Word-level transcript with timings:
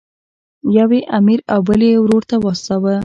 یو 0.77 0.89
یې 0.95 1.01
امیر 1.17 1.39
او 1.53 1.59
بل 1.67 1.81
یې 1.87 1.93
ورور 2.03 2.23
ته 2.29 2.35
واستاوه. 2.43 2.95